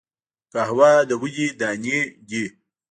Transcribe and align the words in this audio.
قهوه 0.53 0.91
د 1.09 1.11
ونې 1.21 1.47
دانی 1.59 1.99
دي 2.29 2.45